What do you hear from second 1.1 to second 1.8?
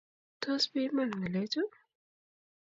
ng'alechu?